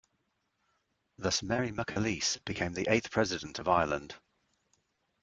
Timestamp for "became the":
2.43-2.87